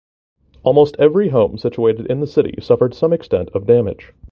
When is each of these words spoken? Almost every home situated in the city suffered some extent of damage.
Almost 0.63 0.95
every 0.97 1.29
home 1.29 1.59
situated 1.59 2.07
in 2.07 2.21
the 2.21 2.25
city 2.25 2.55
suffered 2.59 2.95
some 2.95 3.13
extent 3.13 3.49
of 3.53 3.67
damage. 3.67 4.13